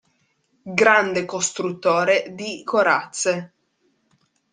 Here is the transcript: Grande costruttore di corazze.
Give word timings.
Grande 0.63 1.25
costruttore 1.25 2.31
di 2.33 2.63
corazze. 2.63 3.53